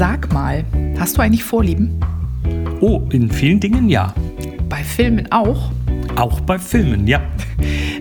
Sag 0.00 0.32
mal, 0.32 0.64
hast 0.98 1.18
du 1.18 1.20
eigentlich 1.20 1.44
Vorlieben? 1.44 2.00
Oh, 2.80 3.02
in 3.12 3.30
vielen 3.30 3.60
Dingen 3.60 3.90
ja. 3.90 4.14
Bei 4.66 4.82
Filmen 4.82 5.30
auch? 5.30 5.72
Auch 6.16 6.40
bei 6.40 6.58
Filmen, 6.58 7.06
ja. 7.06 7.20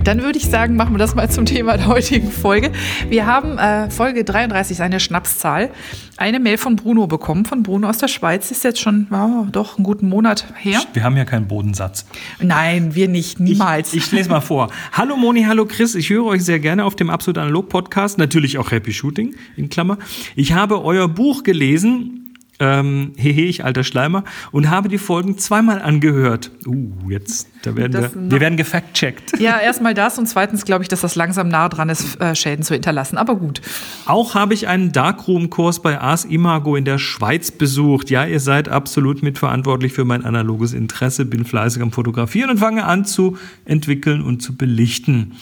Dann 0.09 0.23
würde 0.23 0.39
ich 0.39 0.47
sagen, 0.47 0.75
machen 0.75 0.95
wir 0.95 0.97
das 0.97 1.13
mal 1.13 1.29
zum 1.29 1.45
Thema 1.45 1.77
der 1.77 1.85
heutigen 1.85 2.31
Folge. 2.31 2.71
Wir 3.09 3.27
haben 3.27 3.59
äh, 3.59 3.91
Folge 3.91 4.23
33, 4.23 4.81
eine 4.81 4.99
Schnapszahl, 4.99 5.69
eine 6.17 6.39
Mail 6.39 6.57
von 6.57 6.77
Bruno 6.77 7.05
bekommen, 7.05 7.45
von 7.45 7.61
Bruno 7.61 7.87
aus 7.87 7.99
der 7.99 8.07
Schweiz. 8.07 8.49
Ist 8.49 8.63
jetzt 8.63 8.79
schon, 8.79 9.05
oh, 9.11 9.45
doch, 9.51 9.77
einen 9.77 9.83
guten 9.83 10.09
Monat 10.09 10.47
her. 10.57 10.81
Wir 10.93 11.03
haben 11.03 11.15
ja 11.15 11.25
keinen 11.25 11.47
Bodensatz. 11.47 12.07
Nein, 12.41 12.95
wir 12.95 13.07
nicht, 13.07 13.39
niemals. 13.39 13.93
Ich, 13.93 14.05
ich 14.05 14.11
lese 14.11 14.31
mal 14.31 14.41
vor. 14.41 14.71
Hallo 14.93 15.15
Moni, 15.15 15.43
hallo 15.43 15.67
Chris, 15.67 15.93
ich 15.93 16.09
höre 16.09 16.25
euch 16.25 16.43
sehr 16.43 16.57
gerne 16.57 16.85
auf 16.85 16.95
dem 16.95 17.11
Absolut 17.11 17.37
Analog 17.37 17.69
Podcast, 17.69 18.17
natürlich 18.17 18.57
auch 18.57 18.71
Happy 18.71 18.91
Shooting, 18.91 19.35
in 19.57 19.69
Klammer. 19.69 19.99
Ich 20.35 20.53
habe 20.53 20.83
euer 20.83 21.07
Buch 21.07 21.43
gelesen, 21.43 22.18
ähm, 22.59 23.13
hehe, 23.15 23.45
ich 23.45 23.63
alter 23.63 23.83
Schleimer, 23.83 24.23
und 24.51 24.69
habe 24.69 24.89
die 24.89 24.97
Folgen 24.97 25.37
zweimal 25.37 25.81
angehört. 25.81 26.51
Uh, 26.65 26.91
jetzt, 27.09 27.47
da 27.63 27.75
werden 27.75 27.91
das 27.91 28.15
wir, 28.15 28.31
wir 28.31 28.39
werden 28.39 28.57
gefact-checkt. 28.57 29.39
Ja, 29.39 29.59
erstmal 29.59 29.93
das 29.93 30.17
und 30.19 30.27
zweitens 30.27 30.65
glaube 30.65 30.83
ich, 30.83 30.89
dass 30.89 31.01
das 31.01 31.15
langsam 31.15 31.47
nah 31.47 31.69
dran 31.69 31.89
ist, 31.89 32.19
äh, 32.19 32.35
Schäden 32.35 32.63
zu 32.63 32.73
hinterlassen, 32.73 33.17
aber 33.17 33.35
gut. 33.35 33.61
Auch 34.05 34.35
habe 34.35 34.53
ich 34.53 34.67
einen 34.67 34.91
Darkroom-Kurs 34.91 35.81
bei 35.81 35.99
Ars 35.99 36.25
Imago 36.25 36.75
in 36.75 36.85
der 36.85 36.97
Schweiz 36.97 37.51
besucht. 37.51 38.09
Ja, 38.09 38.25
ihr 38.25 38.39
seid 38.39 38.69
absolut 38.69 39.23
mitverantwortlich 39.23 39.93
für 39.93 40.05
mein 40.05 40.25
analoges 40.25 40.73
Interesse, 40.73 41.25
bin 41.25 41.45
fleißig 41.45 41.81
am 41.81 41.91
Fotografieren 41.91 42.49
und 42.49 42.57
fange 42.57 42.85
an 42.85 43.05
zu 43.05 43.37
entwickeln 43.65 44.21
und 44.21 44.41
zu 44.41 44.55
belichten. 44.55 45.33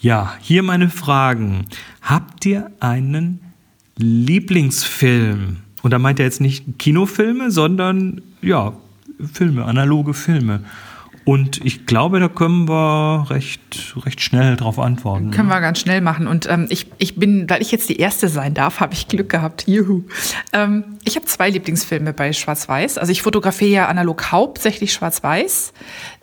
Ja, 0.00 0.34
hier 0.40 0.62
meine 0.62 0.90
Fragen. 0.90 1.66
Habt 2.02 2.46
ihr 2.46 2.70
einen 2.80 3.40
Lieblingsfilm? 3.96 5.58
Und 5.82 5.92
da 5.92 5.98
meint 5.98 6.18
er 6.18 6.24
jetzt 6.24 6.40
nicht 6.40 6.78
Kinofilme, 6.78 7.50
sondern 7.50 8.20
ja, 8.42 8.72
Filme, 9.32 9.64
analoge 9.64 10.14
Filme. 10.14 10.60
Und 11.28 11.62
ich 11.62 11.84
glaube, 11.84 12.20
da 12.20 12.28
können 12.28 12.70
wir 12.70 13.26
recht, 13.28 13.94
recht 13.96 14.22
schnell 14.22 14.56
drauf 14.56 14.78
antworten. 14.78 15.30
Können 15.30 15.48
ne? 15.48 15.54
wir 15.54 15.60
ganz 15.60 15.78
schnell 15.78 16.00
machen. 16.00 16.26
Und 16.26 16.48
ähm, 16.48 16.68
ich, 16.70 16.86
ich 16.96 17.16
bin, 17.16 17.50
weil 17.50 17.60
ich 17.60 17.70
jetzt 17.70 17.90
die 17.90 17.98
Erste 17.98 18.30
sein 18.30 18.54
darf, 18.54 18.80
habe 18.80 18.94
ich 18.94 19.08
Glück 19.08 19.28
gehabt. 19.28 19.64
Juhu. 19.66 20.04
Ähm, 20.54 20.84
ich 21.04 21.16
habe 21.16 21.26
zwei 21.26 21.50
Lieblingsfilme 21.50 22.14
bei 22.14 22.32
Schwarz-Weiß. 22.32 22.96
Also 22.96 23.12
ich 23.12 23.20
fotografiere 23.20 23.70
ja 23.70 23.88
analog 23.88 24.32
hauptsächlich 24.32 24.94
Schwarz-Weiß. 24.94 25.74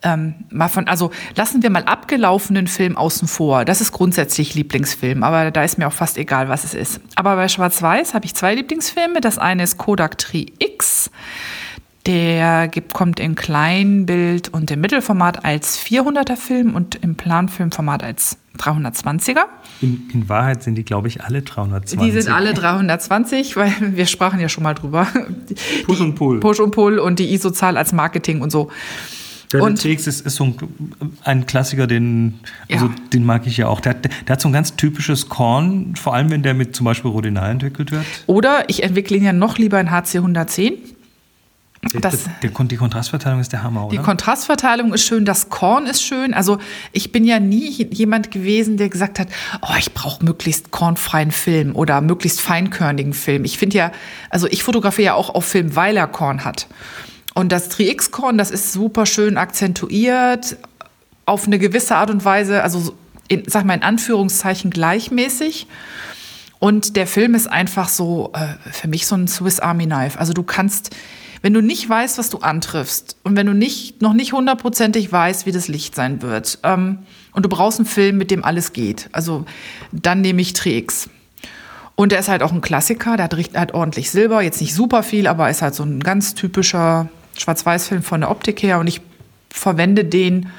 Ähm, 0.01 0.33
mal 0.49 0.69
von, 0.69 0.87
also 0.87 1.11
lassen 1.35 1.61
wir 1.61 1.69
mal 1.69 1.83
abgelaufenen 1.83 2.65
Film 2.65 2.97
außen 2.97 3.27
vor. 3.27 3.63
Das 3.63 3.81
ist 3.81 3.91
grundsätzlich 3.91 4.55
Lieblingsfilm, 4.55 5.21
aber 5.21 5.51
da 5.51 5.63
ist 5.63 5.77
mir 5.77 5.87
auch 5.87 5.93
fast 5.93 6.17
egal, 6.17 6.49
was 6.49 6.63
es 6.63 6.73
ist. 6.73 6.99
Aber 7.13 7.35
bei 7.35 7.47
Schwarz-Weiß 7.47 8.15
habe 8.15 8.25
ich 8.25 8.33
zwei 8.33 8.55
Lieblingsfilme. 8.55 9.21
Das 9.21 9.37
eine 9.37 9.61
ist 9.61 9.77
Kodak 9.77 10.17
Tri 10.17 10.51
X. 10.57 11.11
Der 12.05 12.69
kommt 12.93 13.19
in 13.19 13.35
Kleinbild 13.35 14.49
und 14.49 14.69
im 14.69 14.81
Mittelformat 14.81 15.43
als 15.43 15.79
400er 15.79 16.35
Film 16.35 16.75
und 16.75 16.95
im 16.95 17.15
Planfilmformat 17.15 18.03
als 18.03 18.37
320er. 18.59 19.45
In, 19.81 20.09
in 20.13 20.29
Wahrheit 20.29 20.63
sind 20.63 20.75
die, 20.75 20.85
glaube 20.85 21.07
ich, 21.07 21.23
alle 21.23 21.41
320. 21.41 21.99
Die 21.99 22.11
sind 22.11 22.31
alle 22.31 22.53
320, 22.53 23.55
weil 23.55 23.73
wir 23.79 24.05
sprachen 24.05 24.39
ja 24.39 24.49
schon 24.49 24.63
mal 24.63 24.75
drüber. 24.75 25.07
Push 25.85 25.99
und 25.99 26.15
Pull. 26.15 26.39
Push 26.39 26.59
und 26.59 26.71
Pull 26.71 26.99
und 26.99 27.19
die 27.19 27.33
ISO-Zahl 27.33 27.75
als 27.75 27.91
Marketing 27.91 28.41
und 28.41 28.51
so. 28.51 28.69
Der 29.51 29.63
und 29.63 29.81
TX 29.81 30.07
ist, 30.07 30.25
ist 30.25 30.35
so 30.35 30.45
ein, 30.45 30.55
ein, 31.23 31.45
Klassiker, 31.45 31.87
den, 31.87 32.39
also 32.71 32.87
ja. 32.87 32.95
den 33.13 33.25
mag 33.25 33.45
ich 33.45 33.57
ja 33.57 33.67
auch. 33.67 33.79
Der, 33.79 33.93
der, 33.93 34.11
hat 34.27 34.41
so 34.41 34.49
ein 34.49 34.53
ganz 34.53 34.75
typisches 34.75 35.29
Korn, 35.29 35.95
vor 35.95 36.13
allem 36.13 36.29
wenn 36.29 36.43
der 36.43 36.53
mit 36.53 36.75
zum 36.75 36.85
Beispiel 36.85 37.11
Rodinal 37.11 37.51
entwickelt 37.51 37.91
wird. 37.91 38.05
Oder 38.25 38.63
ich 38.67 38.83
entwickle 38.83 39.17
ihn 39.17 39.23
ja 39.23 39.33
noch 39.33 39.57
lieber 39.57 39.79
in 39.79 39.91
HC 39.91 40.17
110 40.17 40.73
das, 41.93 42.23
der, 42.41 42.49
der, 42.49 42.65
die 42.65 42.77
Kontrastverteilung 42.77 43.39
ist 43.39 43.51
der 43.51 43.63
Hammer, 43.63 43.85
oder? 43.85 43.95
Die 43.95 44.01
Kontrastverteilung 44.01 44.93
ist 44.93 45.05
schön, 45.05 45.25
das 45.25 45.49
Korn 45.49 45.85
ist 45.85 46.01
schön. 46.01 46.33
Also 46.33 46.57
ich 46.91 47.11
bin 47.11 47.25
ja 47.25 47.39
nie 47.39 47.69
jemand 47.69 48.31
gewesen, 48.31 48.77
der 48.77 48.89
gesagt 48.89 49.19
hat, 49.19 49.27
oh, 49.61 49.75
ich 49.77 49.93
brauche 49.93 50.23
möglichst 50.25 50.71
kornfreien 50.71 51.31
Film 51.31 51.75
oder 51.75 52.01
möglichst 52.01 52.41
feinkörnigen 52.41 53.13
Film. 53.13 53.45
Ich 53.45 53.57
finde 53.57 53.77
ja, 53.77 53.91
also 54.29 54.47
ich 54.47 54.63
fotografiere 54.63 55.05
ja 55.05 55.13
auch 55.13 55.29
auf 55.29 55.45
Film, 55.45 55.75
weil 55.75 55.95
er 55.97 56.07
Korn 56.07 56.43
hat. 56.43 56.67
Und 57.33 57.51
das 57.51 57.69
Tri-X-Korn, 57.69 58.37
das 58.37 58.49
ist 58.49 58.73
super 58.73 59.05
schön 59.05 59.37
akzentuiert, 59.37 60.57
auf 61.25 61.47
eine 61.47 61.59
gewisse 61.59 61.95
Art 61.97 62.09
und 62.09 62.23
Weise, 62.23 62.63
also 62.63 62.95
in, 63.27 63.43
sag 63.47 63.65
mal 63.65 63.73
in 63.73 63.83
Anführungszeichen 63.83 64.71
gleichmäßig. 64.71 65.67
Und 66.59 66.95
der 66.95 67.07
Film 67.07 67.35
ist 67.35 67.47
einfach 67.47 67.89
so, 67.89 68.31
äh, 68.33 68.71
für 68.71 68.87
mich 68.87 69.05
so 69.05 69.15
ein 69.15 69.27
Swiss 69.27 69.59
Army 69.59 69.85
Knife. 69.85 70.19
Also 70.19 70.33
du 70.33 70.43
kannst 70.43 70.95
wenn 71.45 71.53
du 71.53 71.61
nicht 71.61 71.87
weißt, 71.87 72.17
was 72.17 72.31
du 72.31 72.39
antriffst 72.39 73.17
und 73.21 73.35
wenn 73.35 73.45
du 73.45 73.53
nicht, 73.53 74.01
noch 74.01 74.13
nicht 74.13 74.33
hundertprozentig 74.33 75.11
weißt, 75.11 75.45
wie 75.45 75.51
das 75.51 75.67
Licht 75.67 75.93
sein 75.93 76.23
wird 76.23 76.57
ähm, 76.63 77.03
und 77.33 77.45
du 77.45 77.49
brauchst 77.49 77.77
einen 77.77 77.85
Film, 77.85 78.17
mit 78.17 78.31
dem 78.31 78.43
alles 78.43 78.73
geht, 78.73 79.09
also 79.11 79.45
dann 79.91 80.21
nehme 80.21 80.41
ich 80.41 80.53
Trix. 80.53 81.07
Und 81.93 82.11
der 82.11 82.17
ist 82.17 82.29
halt 82.29 82.41
auch 82.41 82.51
ein 82.51 82.61
Klassiker, 82.61 83.15
der 83.15 83.25
hat, 83.25 83.35
hat 83.53 83.75
ordentlich 83.75 84.09
Silber, 84.09 84.41
jetzt 84.41 84.59
nicht 84.59 84.73
super 84.73 85.03
viel, 85.03 85.27
aber 85.27 85.47
ist 85.51 85.61
halt 85.61 85.75
so 85.75 85.83
ein 85.83 85.99
ganz 85.99 86.33
typischer 86.33 87.09
Schwarz-Weiß-Film 87.37 88.01
von 88.01 88.21
der 88.21 88.31
Optik 88.31 88.63
her 88.63 88.79
und 88.79 88.87
ich 88.87 89.01
verwende 89.51 90.03
den 90.03 90.49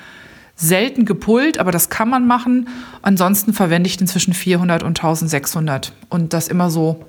selten 0.54 1.04
gepult, 1.04 1.58
aber 1.58 1.72
das 1.72 1.90
kann 1.90 2.08
man 2.08 2.28
machen. 2.28 2.68
Ansonsten 3.02 3.54
verwende 3.54 3.88
ich 3.88 3.96
den 3.96 4.06
zwischen 4.06 4.34
400 4.34 4.84
und 4.84 5.00
1600 5.00 5.92
und 6.10 6.32
das 6.32 6.46
immer 6.46 6.70
so 6.70 7.04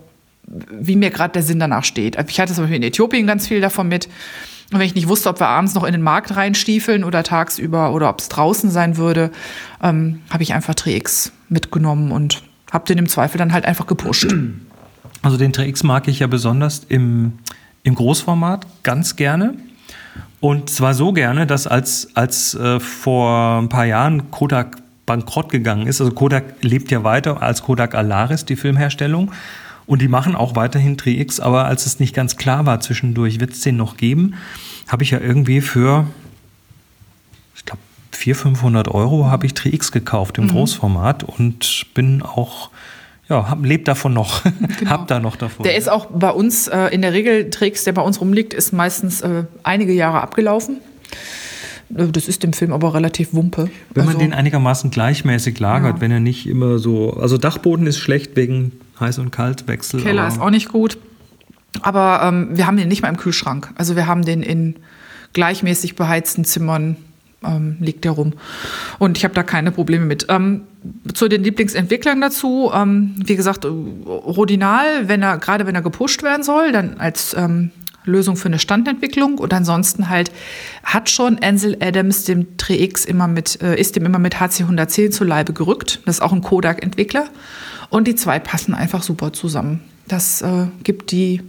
wie 0.48 0.96
mir 0.96 1.10
gerade 1.10 1.34
der 1.34 1.44
Sinn 1.44 1.60
danach 1.60 1.84
steht. 1.84 2.18
Also 2.18 2.30
ich 2.30 2.40
hatte 2.40 2.54
zum 2.54 2.64
Beispiel 2.64 2.78
in 2.78 2.84
Äthiopien 2.84 3.28
ganz 3.28 3.48
viel 3.48 3.62
davon 3.62 3.88
mit. 3.88 4.08
Und 4.72 4.80
wenn 4.80 4.86
ich 4.86 4.96
nicht 4.96 5.08
wusste, 5.08 5.30
ob 5.30 5.40
wir 5.40 5.48
abends 5.48 5.76
noch 5.76 5.84
in 5.84 5.94
den 5.94 6.02
Markt 6.02 6.36
reinstiefeln 6.36 7.04
oder 7.04 7.24
tagsüber 7.24 7.94
oder 7.94 8.10
ob 8.10 8.20
es 8.20 8.30
draußen 8.30 8.70
sein 8.70 8.98
würde, 8.98 9.32
ähm, 9.82 10.22
habe 10.30 10.44
ich 10.44 10.54
einfach 10.54 10.76
TriX 10.76 11.32
mitgenommen 11.48 12.12
und 12.12 12.44
habe 12.72 12.86
den 12.86 12.98
im 12.98 13.08
Zweifel 13.08 13.38
dann 13.38 13.54
halt 13.54 13.66
einfach 13.66 13.88
gepusht. 13.88 14.28
Also 15.22 15.38
den 15.38 15.54
TriX 15.54 15.84
mag 15.84 16.08
ich 16.08 16.20
ja 16.20 16.28
besonders 16.28 16.84
im, 16.90 17.34
im 17.84 17.96
Großformat 17.96 18.68
ganz 18.84 19.16
gerne. 19.16 19.56
Und 20.40 20.70
zwar 20.70 20.94
so 20.94 21.14
gerne, 21.14 21.48
dass 21.48 21.66
als, 21.66 22.10
als 22.16 22.54
äh, 22.54 22.80
vor 22.80 23.60
ein 23.62 23.70
paar 23.70 23.86
Jahren 23.86 24.30
Kodak 24.32 24.78
bankrott 25.06 25.50
gegangen 25.50 25.88
ist, 25.88 26.02
also 26.02 26.14
Kodak 26.14 26.62
lebt 26.62 26.92
ja 26.92 27.04
weiter 27.04 27.42
als 27.42 27.64
Kodak 27.64 27.96
Alaris, 27.96 28.46
die 28.46 28.58
Filmherstellung. 28.58 29.32
Und 29.88 30.02
die 30.02 30.10
machen 30.10 30.36
auch 30.36 30.56
weiterhin 30.56 30.98
Tri-X, 30.98 31.40
aber 31.40 31.66
als 31.66 31.86
es 31.86 32.00
nicht 32.00 32.14
ganz 32.14 32.36
klar 32.36 32.66
war 32.66 32.82
zwischendurch, 32.82 33.40
wird 33.40 33.54
es 33.54 33.62
den 33.62 33.78
noch 33.78 33.98
geben, 33.98 34.36
habe 34.88 35.04
ich 35.04 35.12
ja 35.12 35.20
irgendwie 35.20 35.62
für, 35.62 36.06
ich 37.56 37.66
glaube, 37.66 37.82
400, 38.12 38.58
500 38.58 38.88
Euro 38.90 39.28
habe 39.28 39.46
ich 39.46 39.54
Tri-X 39.54 39.92
gekauft 39.92 40.38
im 40.38 40.46
mhm. 40.46 40.50
Großformat 40.50 41.24
und 41.24 41.86
bin 41.94 42.22
auch 42.22 42.70
ja, 43.30 43.50
hab, 43.50 43.64
lebt 43.66 43.88
davon 43.88 44.14
noch. 44.14 44.44
Genau. 44.80 44.92
hab 44.92 45.08
da 45.08 45.20
noch 45.20 45.36
davon. 45.36 45.64
Der 45.64 45.76
ist 45.76 45.90
auch 45.90 46.06
bei 46.08 46.30
uns, 46.30 46.68
äh, 46.68 46.88
in 46.88 47.02
der 47.02 47.14
Regel 47.14 47.50
Tricks, 47.50 47.84
der 47.84 47.94
bei 47.94 48.02
uns 48.02 48.22
rumliegt, 48.22 48.54
ist 48.54 48.74
meistens 48.74 49.22
äh, 49.22 49.46
einige 49.64 49.94
Jahre 49.94 50.22
abgelaufen. 50.22 50.78
Äh, 51.96 52.08
das 52.08 52.28
ist 52.28 52.44
dem 52.44 52.54
Film 52.54 52.74
aber 52.74 52.94
relativ 52.94 53.34
wumpe. 53.34 53.70
Wenn 53.94 54.06
man 54.06 54.16
also, 54.16 54.20
den 54.20 54.34
einigermaßen 54.34 54.92
gleichmäßig 54.92 55.60
lagert, 55.60 55.96
ja. 55.96 56.02
wenn 56.02 56.12
er 56.12 56.20
nicht 56.20 56.48
immer 56.48 56.80
so. 56.80 57.14
Also 57.14 57.38
Dachboden 57.38 57.88
ist 57.88 58.00
schlecht 58.00 58.36
wegen 58.36 58.74
Heiß- 59.00 59.20
und 59.20 59.32
Kaltwechsel. 59.32 60.02
Keller 60.02 60.28
ist 60.28 60.40
auch 60.40 60.50
nicht 60.50 60.70
gut. 60.70 60.98
Aber 61.82 62.22
ähm, 62.24 62.50
wir 62.54 62.66
haben 62.66 62.78
den 62.78 62.88
nicht 62.88 63.02
mal 63.02 63.10
im 63.10 63.18
Kühlschrank. 63.18 63.70
Also 63.76 63.96
wir 63.96 64.08
haben 64.08 64.26
den 64.26 64.42
in 64.42 64.76
gleichmäßig 65.34 65.96
beheizten 65.96 66.46
Zimmern 66.46 66.98
ähm, 67.44 67.78
liegt 67.80 68.04
der 68.04 68.12
rum. 68.12 68.34
Und 69.00 69.18
ich 69.18 69.24
habe 69.24 69.34
da 69.34 69.44
keine 69.44 69.72
Probleme 69.72 70.06
mit. 70.06 70.26
Ähm, 70.30 70.64
zu 71.14 71.28
den 71.28 71.44
Lieblingsentwicklern 71.44 72.22
dazu, 72.22 72.72
ähm, 72.74 73.16
wie 73.26 73.36
gesagt, 73.36 73.66
Rodinal, 73.66 75.08
wenn 75.08 75.22
er, 75.22 75.38
gerade 75.38 75.68
wenn 75.68 75.76
er 75.76 75.82
gepusht 75.82 76.24
werden 76.24 76.44
soll, 76.44 76.72
dann 76.72 77.00
als 77.00 77.36
ähm, 77.38 77.72
Lösung 78.10 78.36
für 78.36 78.48
eine 78.48 78.60
Standentwicklung. 78.60 79.38
Und 79.38 79.54
ansonsten 79.54 80.10
halt 80.10 80.32
hat 80.84 81.10
schon 81.10 81.40
Ansel 81.40 81.78
Adams 81.80 82.24
dem 82.24 82.58
Tri-X 82.58 83.06
immer 83.06 83.28
mit, 83.28 83.62
äh, 83.62 83.80
ist 83.80 83.96
dem 83.96 84.06
immer 84.06 84.20
mit 84.20 84.40
HC 84.40 84.64
110 84.64 85.12
zu 85.12 85.24
Leibe 85.24 85.54
gerückt. 85.54 86.02
Das 86.06 86.16
ist 86.16 86.22
auch 86.22 86.34
ein 86.34 86.42
Kodak-Entwickler. 86.42 87.28
Und 87.90 88.08
die 88.08 88.16
zwei 88.16 88.40
passen 88.40 88.74
einfach 88.74 89.04
super 89.04 89.34
zusammen. 89.34 89.82
Das 90.08 90.42
äh, 90.42 90.68
gibt 90.84 91.12
die, 91.12 91.42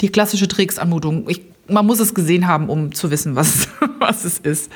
die 0.00 0.10
klassische 0.10 0.48
Trägsanmutung. 0.48 1.28
Ich, 1.28 1.42
man 1.68 1.86
muss 1.86 2.00
es 2.00 2.14
gesehen 2.14 2.46
haben, 2.46 2.68
um 2.68 2.92
zu 2.92 3.10
wissen, 3.10 3.36
was, 3.36 3.68
was 3.98 4.24
es 4.24 4.38
ist. 4.38 4.70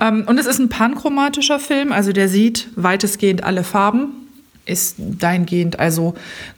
Ähm, 0.00 0.24
und 0.26 0.38
es 0.38 0.46
ist 0.46 0.58
ein 0.58 0.68
panchromatischer 0.68 1.58
Film, 1.58 1.92
also 1.92 2.12
der 2.12 2.28
sieht 2.28 2.68
weitestgehend 2.76 3.44
alle 3.44 3.64
Farben. 3.64 4.25
Ist 4.66 4.96
dahingehend, 4.98 5.78
also 5.78 6.14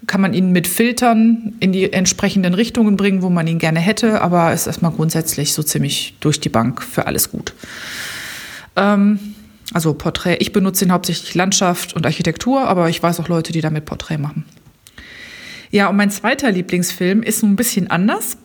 kann 0.06 0.20
man 0.20 0.32
ihn 0.34 0.50
mit 0.50 0.66
Filtern 0.66 1.54
in 1.60 1.72
die 1.72 1.92
entsprechenden 1.92 2.54
Richtungen 2.54 2.96
bringen, 2.96 3.22
wo 3.22 3.28
man 3.28 3.46
ihn 3.46 3.58
gerne 3.58 3.80
hätte, 3.80 4.22
aber 4.22 4.52
ist 4.52 4.66
erstmal 4.66 4.92
grundsätzlich 4.92 5.52
so 5.52 5.62
ziemlich 5.62 6.14
durch 6.20 6.40
die 6.40 6.48
Bank 6.48 6.82
für 6.82 7.06
alles 7.06 7.30
gut. 7.30 7.52
Ähm, 8.76 9.18
also 9.74 9.92
Porträt, 9.92 10.36
ich 10.40 10.52
benutze 10.52 10.86
ihn 10.86 10.92
hauptsächlich 10.92 11.34
Landschaft 11.34 11.94
und 11.94 12.06
Architektur, 12.06 12.66
aber 12.66 12.88
ich 12.88 13.02
weiß 13.02 13.20
auch 13.20 13.28
Leute, 13.28 13.52
die 13.52 13.60
damit 13.60 13.84
Porträt 13.84 14.18
machen. 14.18 14.46
Ja, 15.70 15.88
und 15.88 15.96
mein 15.96 16.10
zweiter 16.10 16.50
Lieblingsfilm 16.50 17.22
ist 17.22 17.42
ein 17.42 17.56
bisschen 17.56 17.90
anders. 17.90 18.38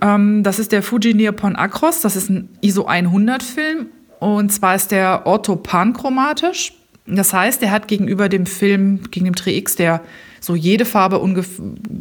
Ähm, 0.00 0.42
das 0.42 0.58
ist 0.58 0.72
der 0.72 0.82
Fuji 0.82 1.14
Neopon 1.14 1.56
Acros. 1.56 2.00
Das 2.00 2.14
ist 2.14 2.30
ein 2.30 2.48
ISO 2.60 2.86
100 2.86 3.42
Film. 3.42 3.86
Und 4.20 4.52
zwar 4.52 4.76
ist 4.76 4.90
der 4.90 5.26
orthopanchromatisch. 5.26 6.72
Das 7.08 7.32
heißt, 7.32 7.62
er 7.62 7.70
hat 7.70 7.88
gegenüber 7.88 8.28
dem 8.28 8.46
Film, 8.46 9.00
gegen 9.10 9.24
dem 9.24 9.34
Tri-X, 9.34 9.76
der 9.76 10.02
so 10.40 10.54
jede 10.54 10.84
Farbe 10.84 11.20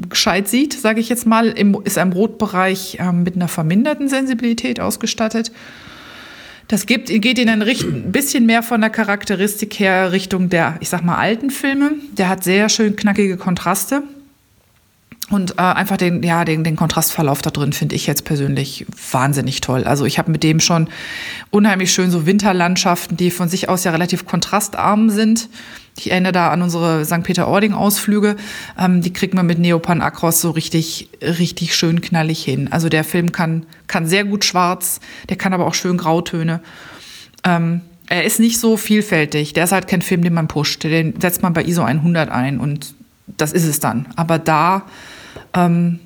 gescheit 0.09 0.47
sieht, 0.47 0.73
sage 0.73 0.99
ich 0.99 1.09
jetzt 1.09 1.25
mal, 1.25 1.47
im, 1.47 1.77
ist 1.83 1.97
im 1.97 2.11
Rotbereich 2.11 2.97
ähm, 2.99 3.23
mit 3.23 3.35
einer 3.35 3.47
verminderten 3.47 4.09
Sensibilität 4.09 4.79
ausgestattet. 4.79 5.51
Das 6.67 6.85
gibt, 6.85 7.07
geht 7.07 7.39
in 7.39 7.49
ein 7.49 8.11
bisschen 8.11 8.45
mehr 8.45 8.61
von 8.61 8.81
der 8.81 8.89
Charakteristik 8.89 9.79
her 9.79 10.11
Richtung 10.11 10.49
der, 10.49 10.75
ich 10.81 10.89
sag 10.89 11.03
mal, 11.03 11.15
alten 11.15 11.49
Filme. 11.49 11.91
Der 12.11 12.27
hat 12.27 12.43
sehr 12.43 12.67
schön 12.67 12.95
knackige 12.95 13.37
Kontraste. 13.37 14.03
Und 15.29 15.57
äh, 15.57 15.61
einfach 15.61 15.97
den, 15.97 16.23
ja, 16.23 16.45
den, 16.45 16.63
den 16.63 16.77
Kontrastverlauf 16.77 17.41
da 17.41 17.49
drin 17.49 17.73
finde 17.73 17.95
ich 17.95 18.07
jetzt 18.07 18.23
persönlich 18.23 18.85
wahnsinnig 19.11 19.59
toll. 19.59 19.83
Also 19.83 20.05
ich 20.05 20.17
habe 20.19 20.31
mit 20.31 20.41
dem 20.41 20.61
schon 20.61 20.87
unheimlich 21.51 21.91
schön 21.91 22.11
so 22.11 22.25
Winterlandschaften, 22.25 23.17
die 23.17 23.29
von 23.29 23.49
sich 23.49 23.67
aus 23.67 23.83
ja 23.83 23.91
relativ 23.91 24.25
kontrastarm 24.25 25.09
sind. 25.09 25.49
Ich 25.97 26.11
erinnere 26.11 26.31
da 26.31 26.51
an 26.51 26.61
unsere 26.61 27.03
St. 27.03 27.23
Peter-Ording-Ausflüge. 27.23 28.37
Ähm, 28.79 29.01
die 29.01 29.11
kriegt 29.11 29.33
man 29.33 29.45
mit 29.45 29.59
Neopan 29.59 30.01
Acros 30.01 30.39
so 30.39 30.51
richtig, 30.51 31.09
richtig 31.21 31.75
schön 31.75 31.99
knallig 31.99 32.41
hin. 32.43 32.71
Also 32.71 32.87
der 32.87 33.03
Film 33.03 33.33
kann, 33.33 33.65
kann 33.87 34.07
sehr 34.07 34.23
gut 34.23 34.45
schwarz, 34.45 35.01
der 35.27 35.37
kann 35.37 35.53
aber 35.53 35.65
auch 35.65 35.73
schön 35.73 35.97
Grautöne. 35.97 36.61
Ähm, 37.43 37.81
er 38.07 38.23
ist 38.23 38.39
nicht 38.39 38.59
so 38.59 38.77
vielfältig. 38.77 39.51
Der 39.51 39.65
ist 39.65 39.73
halt 39.73 39.87
kein 39.87 40.01
Film, 40.01 40.23
den 40.23 40.33
man 40.33 40.47
pusht. 40.47 40.83
Den 40.83 41.19
setzt 41.19 41.41
man 41.41 41.51
bei 41.51 41.63
ISO 41.63 41.83
100 41.83 42.29
ein 42.29 42.59
und 42.59 42.93
das 43.25 43.51
ist 43.51 43.65
es 43.65 43.81
dann. 43.81 44.05
Aber 44.15 44.39
da 44.39 44.83
ähm, 45.53 45.99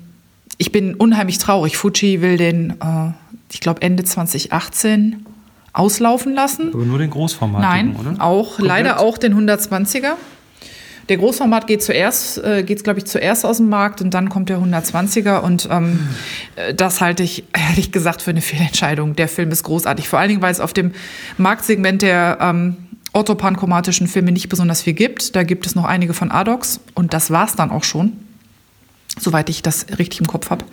ich 0.58 0.72
bin 0.72 0.94
unheimlich 0.94 1.38
traurig. 1.38 1.76
Fuji 1.76 2.20
will 2.22 2.36
den, 2.36 2.70
äh, 2.80 3.10
ich 3.50 3.60
glaube, 3.60 3.82
Ende 3.82 4.04
2018 4.04 5.26
auslaufen 5.72 6.34
lassen. 6.34 6.70
Aber 6.72 6.84
nur 6.84 6.98
den 6.98 7.10
Großformat, 7.10 7.60
Nein, 7.60 7.96
oder? 7.96 8.22
auch 8.22 8.56
Komplett? 8.56 8.68
leider 8.68 9.00
auch 9.00 9.18
den 9.18 9.34
120er. 9.34 10.12
Der 11.08 11.16
Großformat 11.16 11.66
geht 11.66 11.82
zuerst, 11.82 12.38
äh, 12.44 12.62
geht 12.62 12.84
glaube 12.84 13.00
ich 13.00 13.06
zuerst 13.06 13.44
aus 13.44 13.56
dem 13.56 13.68
Markt 13.68 14.00
und 14.00 14.14
dann 14.14 14.28
kommt 14.28 14.48
der 14.48 14.58
120er 14.58 15.40
und 15.40 15.68
ähm, 15.70 15.98
hm. 16.54 16.76
das 16.76 17.00
halte 17.00 17.24
ich 17.24 17.44
ehrlich 17.52 17.90
gesagt 17.90 18.22
für 18.22 18.30
eine 18.30 18.40
Fehlentscheidung. 18.40 19.16
Der 19.16 19.28
Film 19.28 19.50
ist 19.50 19.64
großartig, 19.64 20.08
vor 20.08 20.20
allen 20.20 20.28
Dingen, 20.28 20.42
weil 20.42 20.52
es 20.52 20.60
auf 20.60 20.72
dem 20.72 20.92
Marktsegment 21.38 22.02
der 22.02 22.38
ähm, 22.40 22.76
orthopanchromatischen 23.12 24.06
Filme 24.06 24.30
nicht 24.30 24.48
besonders 24.48 24.82
viel 24.82 24.92
gibt. 24.92 25.34
Da 25.34 25.42
gibt 25.42 25.66
es 25.66 25.74
noch 25.74 25.84
einige 25.84 26.14
von 26.14 26.30
Adox 26.30 26.80
und 26.94 27.12
das 27.12 27.30
war 27.30 27.46
es 27.46 27.56
dann 27.56 27.70
auch 27.70 27.84
schon 27.84 28.12
soweit 29.18 29.48
ich 29.50 29.62
das 29.62 29.86
richtig 29.98 30.20
im 30.20 30.26
Kopf 30.26 30.50
habe. 30.50 30.64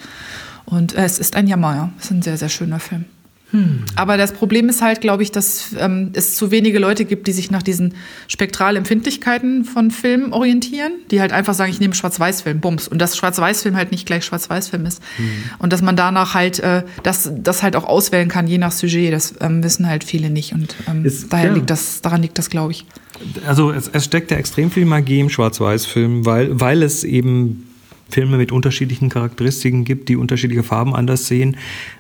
Und 0.66 0.96
äh, 0.96 1.04
es 1.04 1.20
ist 1.20 1.36
ein 1.36 1.48
Jammer, 1.48 1.76
ja. 1.76 1.94
Es 1.98 2.06
ist 2.06 2.12
ein 2.12 2.22
sehr, 2.22 2.38
sehr 2.38 2.50
schöner 2.50 2.80
Film. 2.80 3.06
Hm. 3.52 3.84
Aber 3.96 4.18
das 4.18 4.32
Problem 4.34 4.70
ist 4.70 4.82
halt, 4.82 5.02
glaube 5.02 5.24
ich, 5.24 5.32
dass 5.32 5.76
ähm, 5.80 6.12
es 6.14 6.36
zu 6.36 6.52
wenige 6.52 6.78
Leute 6.78 7.06
gibt, 7.06 7.26
die 7.26 7.32
sich 7.32 7.50
nach 7.50 7.64
diesen 7.64 7.96
Spektralempfindlichkeiten 8.28 9.66
von 9.66 9.90
Filmen 9.90 10.34
orientieren, 10.34 10.92
die 11.10 11.20
halt 11.20 11.34
einfach 11.34 11.56
sagen, 11.56 11.72
ich 11.72 11.80
nehme 11.80 11.96
Schwarz-Weiß-Film, 11.96 12.60
Bums. 12.60 12.88
Und 12.88 13.00
dass 13.00 13.18
Schwarz-Weiß-Film 13.18 13.76
halt 13.76 13.92
nicht 13.92 14.06
gleich 14.06 14.24
Schwarz-Weiß-Film 14.26 14.86
ist. 14.86 15.02
Hm. 15.18 15.26
Und 15.58 15.74
dass 15.74 15.82
man 15.82 15.96
danach 15.96 16.36
halt 16.36 16.60
äh, 16.60 16.84
das, 17.02 17.32
das 17.36 17.64
halt 17.64 17.76
auch 17.76 17.86
auswählen 17.86 18.30
kann, 18.30 18.46
je 18.46 18.60
nach 18.60 18.72
Sujet, 18.72 19.12
das 19.12 19.34
ähm, 19.42 19.64
wissen 19.64 19.88
halt 19.88 20.04
viele 20.04 20.30
nicht. 20.30 20.54
Und 20.54 20.76
ähm, 20.88 21.04
ist, 21.04 21.34
daher 21.34 21.48
ja. 21.48 21.54
liegt 21.54 21.72
das, 21.72 22.02
daran 22.02 22.22
liegt 22.22 22.38
das, 22.38 22.52
glaube 22.52 22.74
ich. 22.74 22.86
Also 23.48 23.72
es, 23.72 23.90
es 23.92 24.06
steckt 24.06 24.30
ja 24.30 24.38
extrem 24.38 24.70
viel 24.70 24.86
Magie 24.86 25.20
im 25.20 25.30
Schwarz-Weiß-Film, 25.30 26.26
weil, 26.26 26.60
weil 26.60 26.84
es 26.84 27.04
eben 27.04 27.69
Filme 28.10 28.38
mit 28.38 28.52
unterschiedlichen 28.52 29.10
Charakteristiken 29.10 29.86
gibt, 29.86 30.10
die 30.10 30.16
unterschiedliche 30.16 30.64
Farben 30.64 30.96
anders 30.96 31.28
sehen. 31.28 31.58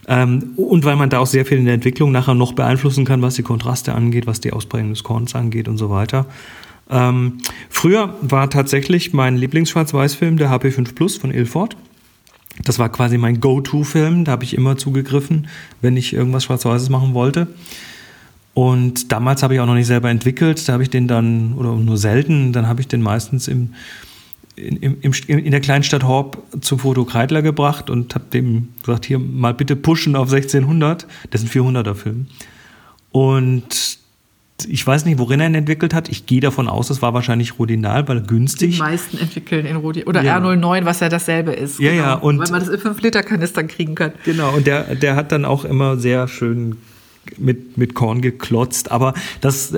Ähm, 0.07 0.51
und 0.57 0.85
weil 0.85 0.95
man 0.95 1.09
da 1.09 1.19
auch 1.19 1.27
sehr 1.27 1.45
viel 1.45 1.57
in 1.57 1.65
der 1.65 1.73
Entwicklung 1.73 2.11
nachher 2.11 2.35
noch 2.35 2.53
beeinflussen 2.53 3.06
kann, 3.06 3.21
was 3.21 3.35
die 3.35 3.44
Kontraste 3.44 3.94
angeht, 3.94 4.27
was 4.27 4.39
die 4.39 4.53
Ausprägung 4.53 4.89
des 4.89 5.03
Korns 5.03 5.35
angeht 5.35 5.67
und 5.67 5.77
so 5.77 5.89
weiter. 5.89 6.25
Ähm, 6.89 7.38
früher 7.69 8.15
war 8.21 8.50
tatsächlich 8.50 9.13
mein 9.13 9.38
Lieblings-Schwarz-Weiß-Film 9.38 10.38
der 10.38 10.50
HP5 10.50 10.95
Plus 10.95 11.17
von 11.17 11.31
Ilford. 11.31 11.77
Das 12.63 12.79
war 12.79 12.89
quasi 12.89 13.17
mein 13.17 13.39
Go-To-Film. 13.39 14.25
Da 14.25 14.33
habe 14.33 14.44
ich 14.44 14.56
immer 14.56 14.77
zugegriffen, 14.77 15.47
wenn 15.81 15.95
ich 15.95 16.13
irgendwas 16.13 16.45
Schwarz-Weißes 16.45 16.89
machen 16.89 17.13
wollte. 17.13 17.47
Und 18.53 19.11
damals 19.11 19.44
habe 19.44 19.53
ich 19.53 19.59
auch 19.59 19.65
noch 19.65 19.75
nicht 19.75 19.88
selber 19.88 20.09
entwickelt. 20.09 20.67
Da 20.67 20.73
habe 20.73 20.83
ich 20.83 20.89
den 20.89 21.07
dann, 21.07 21.53
oder 21.53 21.75
nur 21.75 21.97
selten, 21.97 22.51
dann 22.51 22.67
habe 22.67 22.81
ich 22.81 22.88
den 22.88 23.01
meistens 23.01 23.47
im 23.47 23.73
in, 24.59 25.01
im, 25.01 25.13
in 25.27 25.51
der 25.51 25.61
kleinen 25.61 25.83
Stadt 25.83 26.03
Horb 26.03 26.38
zum 26.61 26.79
Foto 26.79 27.06
Kreidler 27.06 27.41
gebracht 27.41 27.89
und 27.89 28.13
habe 28.15 28.25
dem 28.33 28.69
gesagt, 28.83 29.06
hier 29.06 29.19
mal 29.19 29.53
bitte 29.53 29.75
pushen 29.75 30.15
auf 30.15 30.31
1600. 30.31 31.07
Das 31.29 31.44
ist 31.44 31.56
ein 31.56 31.61
400er 31.61 31.95
Film. 31.95 32.27
Und 33.11 34.00
ich 34.67 34.85
weiß 34.85 35.06
nicht, 35.06 35.19
worin 35.19 35.39
er 35.39 35.47
ihn 35.47 35.56
entwickelt 35.56 35.94
hat. 35.94 36.09
Ich 36.09 36.25
gehe 36.25 36.41
davon 36.41 36.67
aus, 36.67 36.89
es 36.89 37.01
war 37.01 37.13
wahrscheinlich 37.13 37.59
Rodinal, 37.59 38.07
weil 38.07 38.21
günstig. 38.21 38.75
Die 38.75 38.79
meisten 38.79 39.17
entwickeln 39.17 39.65
in 39.65 39.77
Rodinal. 39.77 40.07
Oder 40.07 40.21
ja. 40.21 40.38
R09, 40.38 40.85
was 40.85 41.00
ja 41.00 41.09
dasselbe 41.09 41.53
ist. 41.53 41.79
Ja, 41.79 41.91
genau. 41.91 42.03
ja. 42.03 42.13
Und 42.15 42.39
weil 42.39 42.51
man 42.51 42.59
das 42.59 42.69
in 42.69 42.79
5-Liter-Kanistern 42.79 43.67
kriegen 43.67 43.95
kann. 43.95 44.11
Genau, 44.25 44.53
und 44.56 44.67
der, 44.67 44.95
der 44.95 45.15
hat 45.15 45.31
dann 45.31 45.45
auch 45.45 45.65
immer 45.65 45.97
sehr 45.97 46.27
schön 46.27 46.77
mit, 47.38 47.77
mit 47.77 47.94
Korn 47.94 48.21
geklotzt. 48.21 48.92
Aber 48.92 49.13
das, 49.42 49.74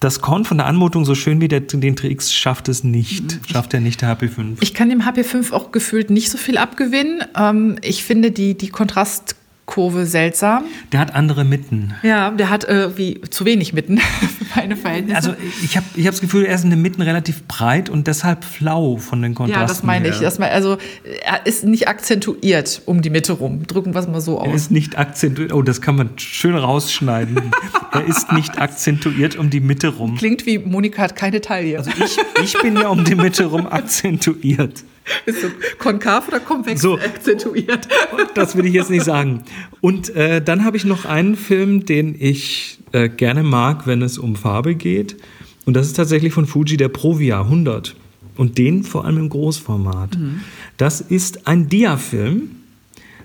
das 0.00 0.20
Korn 0.20 0.44
von 0.44 0.58
der 0.58 0.66
Anmutung, 0.66 1.04
so 1.04 1.14
schön 1.14 1.40
wie 1.40 1.48
der, 1.48 1.60
den 1.60 1.96
TX, 1.96 2.32
schafft 2.32 2.68
es 2.68 2.84
nicht. 2.84 3.22
Mhm. 3.22 3.40
Schafft 3.52 3.74
er 3.74 3.80
nicht 3.80 4.02
der 4.02 4.16
HP5. 4.16 4.56
Ich 4.60 4.74
kann 4.74 4.88
dem 4.88 5.02
HP5 5.02 5.52
auch 5.52 5.72
gefühlt 5.72 6.10
nicht 6.10 6.30
so 6.30 6.38
viel 6.38 6.58
abgewinnen. 6.58 7.22
Ähm, 7.36 7.76
ich 7.82 8.04
finde 8.04 8.30
die, 8.30 8.56
die 8.56 8.70
Kontrast- 8.70 9.34
Kurve 9.66 10.06
seltsam. 10.06 10.64
Der 10.92 11.00
hat 11.00 11.14
andere 11.14 11.44
Mitten. 11.44 11.94
Ja, 12.04 12.30
der 12.30 12.50
hat 12.50 12.64
irgendwie 12.64 13.20
zu 13.30 13.44
wenig 13.44 13.72
Mitten 13.72 13.98
für 13.98 14.44
meine 14.54 14.76
Verhältnisse. 14.76 15.16
Also 15.16 15.34
ich 15.64 15.76
habe 15.76 15.86
ich 15.96 16.06
hab 16.06 16.12
das 16.12 16.20
Gefühl, 16.20 16.46
er 16.46 16.54
ist 16.54 16.62
in 16.62 16.70
den 16.70 16.80
Mitten 16.80 17.02
relativ 17.02 17.42
breit 17.48 17.90
und 17.90 18.06
deshalb 18.06 18.44
flau 18.44 18.96
von 18.96 19.22
den 19.22 19.34
Kontrasten. 19.34 19.60
Ja, 19.60 19.66
das 19.66 19.82
meine 19.82 20.08
ich. 20.08 20.20
Das 20.20 20.38
mein, 20.38 20.52
also 20.52 20.78
er 21.24 21.44
ist 21.46 21.64
nicht 21.64 21.88
akzentuiert 21.88 22.82
um 22.86 23.02
die 23.02 23.10
Mitte 23.10 23.32
rum. 23.32 23.66
Drücken 23.66 23.92
wir 23.92 24.00
es 24.00 24.06
mal 24.06 24.20
so 24.20 24.38
aus. 24.38 24.46
Er 24.46 24.54
ist 24.54 24.70
nicht 24.70 24.96
akzentuiert. 24.98 25.52
Oh, 25.52 25.62
das 25.62 25.80
kann 25.80 25.96
man 25.96 26.10
schön 26.16 26.54
rausschneiden. 26.54 27.50
er 27.92 28.04
ist 28.04 28.32
nicht 28.32 28.60
akzentuiert 28.60 29.34
um 29.34 29.50
die 29.50 29.60
Mitte 29.60 29.88
rum. 29.88 30.16
Klingt 30.16 30.46
wie 30.46 30.58
Monika 30.58 31.02
hat 31.02 31.16
keine 31.16 31.40
Taille. 31.40 31.78
Also 31.78 31.90
ich, 31.90 32.16
ich 32.42 32.62
bin 32.62 32.76
ja 32.76 32.88
um 32.88 33.04
die 33.04 33.16
Mitte 33.16 33.46
rum 33.46 33.66
akzentuiert. 33.66 34.84
Bist 35.26 35.42
du 35.42 35.48
konkav 35.78 36.28
oder 36.28 36.40
konvex 36.40 36.80
so, 36.80 36.98
akzentuiert? 36.98 37.88
Das 38.34 38.56
will 38.56 38.66
ich 38.66 38.74
jetzt 38.74 38.90
nicht 38.90 39.04
sagen. 39.04 39.42
Und 39.80 40.14
äh, 40.14 40.42
dann 40.42 40.64
habe 40.64 40.76
ich 40.76 40.84
noch 40.84 41.04
einen 41.04 41.36
Film, 41.36 41.84
den 41.86 42.16
ich 42.18 42.78
äh, 42.92 43.08
gerne 43.08 43.42
mag, 43.42 43.86
wenn 43.86 44.02
es 44.02 44.18
um 44.18 44.36
Farbe 44.36 44.74
geht. 44.74 45.16
Und 45.64 45.74
das 45.74 45.86
ist 45.86 45.94
tatsächlich 45.94 46.32
von 46.32 46.46
Fuji, 46.46 46.76
der 46.76 46.88
Provia 46.88 47.42
100. 47.42 47.94
Und 48.36 48.58
den 48.58 48.84
vor 48.84 49.04
allem 49.04 49.18
im 49.18 49.28
Großformat. 49.28 50.18
Mhm. 50.18 50.40
Das 50.76 51.00
ist 51.00 51.46
ein 51.46 51.68
Dia-Film. 51.68 52.50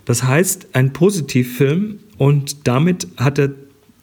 Das 0.06 0.24
heißt, 0.24 0.70
ein 0.74 0.94
Positivfilm. 0.94 2.00
Und 2.18 2.68
damit 2.68 3.08
hat 3.18 3.40
er 3.40 3.52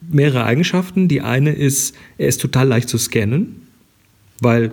mehrere 0.09 0.43
Eigenschaften. 0.43 1.07
Die 1.07 1.21
eine 1.21 1.51
ist, 1.51 1.95
er 2.17 2.27
ist 2.27 2.41
total 2.41 2.67
leicht 2.67 2.89
zu 2.89 2.97
scannen, 2.97 3.67
weil 4.39 4.71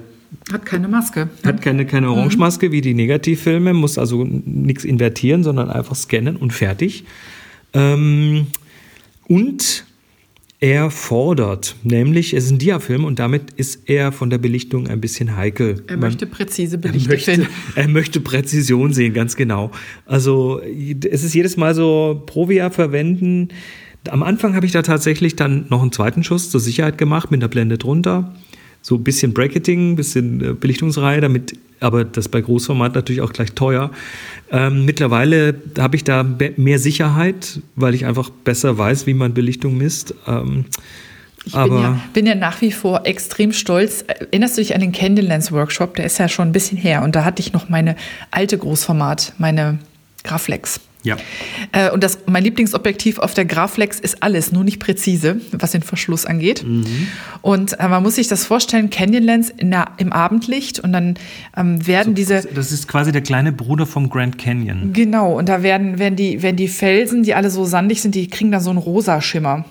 hat 0.52 0.64
keine 0.64 0.88
Maske. 0.88 1.28
Hat 1.44 1.60
keine, 1.62 1.86
keine 1.86 2.10
Orange-Maske 2.10 2.72
wie 2.72 2.80
die 2.80 2.94
Negativfilme, 2.94 3.72
muss 3.72 3.98
also 3.98 4.24
nichts 4.24 4.84
invertieren, 4.84 5.42
sondern 5.42 5.70
einfach 5.70 5.96
scannen 5.96 6.36
und 6.36 6.52
fertig. 6.52 7.04
Ähm, 7.72 8.46
und 9.26 9.84
er 10.58 10.90
fordert, 10.90 11.76
nämlich 11.82 12.32
es 12.32 12.46
ist 12.46 12.50
ein 12.52 12.58
Diafilm 12.58 13.04
und 13.04 13.18
damit 13.18 13.50
ist 13.56 13.90
er 13.90 14.10
von 14.10 14.30
der 14.30 14.38
Belichtung 14.38 14.88
ein 14.88 15.00
bisschen 15.00 15.36
heikel. 15.36 15.82
Er 15.86 15.98
Man, 15.98 16.08
möchte 16.08 16.26
präzise 16.26 16.78
Belichtung 16.78 17.12
möchte, 17.12 17.46
er 17.74 17.88
möchte 17.88 18.20
Präzision 18.20 18.92
sehen, 18.92 19.12
ganz 19.12 19.36
genau. 19.36 19.70
Also 20.06 20.60
es 20.62 21.24
ist 21.24 21.34
jedes 21.34 21.58
Mal 21.58 21.74
so 21.74 22.22
Provia 22.24 22.70
verwenden. 22.70 23.48
Am 24.08 24.22
Anfang 24.22 24.54
habe 24.54 24.64
ich 24.64 24.72
da 24.72 24.80
tatsächlich 24.80 25.36
dann 25.36 25.66
noch 25.68 25.82
einen 25.82 25.92
zweiten 25.92 26.24
Schuss 26.24 26.50
zur 26.50 26.60
Sicherheit 26.60 26.96
gemacht 26.96 27.30
mit 27.30 27.42
der 27.42 27.48
Blende 27.48 27.76
drunter 27.76 28.32
so 28.86 28.94
ein 28.94 29.02
bisschen 29.02 29.34
Bracketing, 29.34 29.92
ein 29.92 29.96
bisschen 29.96 30.40
äh, 30.40 30.52
Belichtungsreihe, 30.52 31.20
damit, 31.20 31.58
aber 31.80 32.04
das 32.04 32.28
bei 32.28 32.40
Großformat 32.40 32.94
natürlich 32.94 33.20
auch 33.20 33.32
gleich 33.32 33.50
teuer. 33.50 33.90
Ähm, 34.52 34.84
mittlerweile 34.84 35.56
habe 35.76 35.96
ich 35.96 36.04
da 36.04 36.24
mehr 36.56 36.78
Sicherheit, 36.78 37.60
weil 37.74 37.96
ich 37.96 38.06
einfach 38.06 38.30
besser 38.30 38.78
weiß, 38.78 39.08
wie 39.08 39.14
man 39.14 39.34
Belichtung 39.34 39.76
misst. 39.76 40.14
Ähm, 40.28 40.66
ich 41.44 41.52
bin 41.52 41.72
ja, 41.72 42.00
bin 42.12 42.26
ja, 42.26 42.36
nach 42.36 42.60
wie 42.60 42.70
vor 42.70 43.06
extrem 43.06 43.52
stolz. 43.52 44.04
Erinnerst 44.06 44.56
du 44.56 44.60
dich 44.60 44.72
an 44.72 44.80
den 44.80 44.92
Candlelens 44.92 45.50
Workshop? 45.50 45.96
Der 45.96 46.04
ist 46.04 46.18
ja 46.18 46.28
schon 46.28 46.48
ein 46.48 46.52
bisschen 46.52 46.78
her. 46.78 47.02
Und 47.02 47.16
da 47.16 47.24
hatte 47.24 47.40
ich 47.40 47.52
noch 47.52 47.68
meine 47.68 47.96
alte 48.30 48.56
Großformat, 48.56 49.32
meine 49.38 49.80
Graflex. 50.24 50.80
Ja. 51.06 51.16
Äh, 51.70 51.90
und 51.92 52.02
das, 52.02 52.18
mein 52.26 52.42
Lieblingsobjektiv 52.42 53.20
auf 53.20 53.32
der 53.32 53.44
Graflex 53.44 54.00
ist 54.00 54.24
alles, 54.24 54.50
nur 54.50 54.64
nicht 54.64 54.80
präzise, 54.80 55.40
was 55.52 55.70
den 55.70 55.82
Verschluss 55.82 56.26
angeht. 56.26 56.64
Mhm. 56.66 57.06
Und 57.42 57.78
äh, 57.78 57.86
man 57.86 58.02
muss 58.02 58.16
sich 58.16 58.26
das 58.26 58.44
vorstellen, 58.44 58.90
Canyon 58.90 59.22
Lens 59.22 59.50
in 59.56 59.70
der, 59.70 59.86
im 59.98 60.12
Abendlicht 60.12 60.80
und 60.80 60.92
dann 60.92 61.14
ähm, 61.56 61.86
werden 61.86 62.16
diese... 62.16 62.42
Das 62.52 62.72
ist 62.72 62.88
quasi 62.88 63.12
der 63.12 63.22
kleine 63.22 63.52
Bruder 63.52 63.86
vom 63.86 64.10
Grand 64.10 64.36
Canyon. 64.36 64.92
Genau, 64.92 65.38
und 65.38 65.48
da 65.48 65.62
werden, 65.62 66.00
werden, 66.00 66.16
die, 66.16 66.42
werden 66.42 66.56
die 66.56 66.66
Felsen, 66.66 67.22
die 67.22 67.34
alle 67.34 67.50
so 67.50 67.64
sandig 67.64 68.02
sind, 68.02 68.16
die 68.16 68.26
kriegen 68.26 68.50
dann 68.50 68.60
so 68.60 68.70
einen 68.70 68.80
rosa 68.80 69.20
Schimmer. 69.20 69.64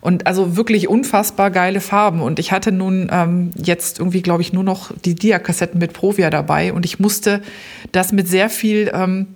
Und 0.00 0.26
also 0.26 0.56
wirklich 0.56 0.88
unfassbar 0.88 1.52
geile 1.52 1.80
Farben. 1.80 2.22
Und 2.22 2.38
ich 2.38 2.50
hatte 2.50 2.72
nun 2.72 3.08
ähm, 3.12 3.50
jetzt 3.56 4.00
irgendwie, 4.00 4.22
glaube 4.22 4.42
ich, 4.42 4.52
nur 4.52 4.64
noch 4.64 4.90
die 5.04 5.14
Dia-Kassetten 5.14 5.78
mit 5.78 5.92
Provia 5.92 6.30
dabei. 6.30 6.72
Und 6.72 6.86
ich 6.86 6.98
musste 6.98 7.42
das 7.92 8.10
mit 8.10 8.26
sehr 8.26 8.48
viel 8.48 8.90
ähm, 8.94 9.26